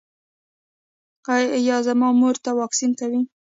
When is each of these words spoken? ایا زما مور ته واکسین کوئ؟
ایا 1.35 1.77
زما 1.87 2.09
مور 2.19 2.35
ته 2.43 2.51
واکسین 2.59 2.91
کوئ؟ 2.99 3.19